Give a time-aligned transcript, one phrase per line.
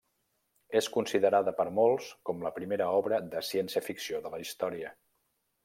[0.79, 4.93] És considerada per molts com la primera obra de ciència-ficció de la història.